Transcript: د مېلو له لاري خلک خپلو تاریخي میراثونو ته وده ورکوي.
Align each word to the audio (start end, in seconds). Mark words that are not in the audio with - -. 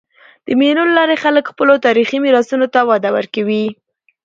د 0.45 0.47
مېلو 0.59 0.83
له 0.87 0.93
لاري 0.97 1.17
خلک 1.23 1.43
خپلو 1.51 1.73
تاریخي 1.85 2.17
میراثونو 2.23 2.67
ته 2.73 2.79
وده 2.89 3.09
ورکوي. 3.17 3.65